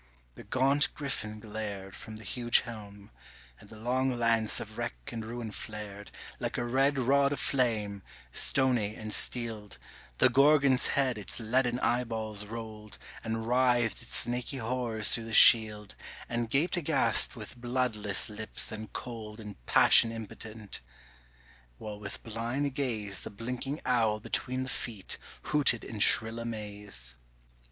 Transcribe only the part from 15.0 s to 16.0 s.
through the shield,